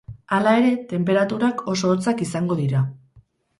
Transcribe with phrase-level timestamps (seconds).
[0.37, 2.85] Hala ere, tenperaturak oso hotzak izango dira.